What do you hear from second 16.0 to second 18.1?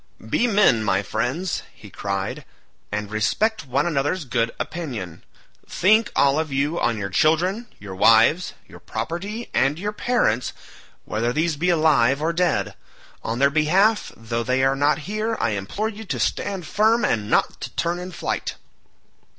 to stand firm, and not to turn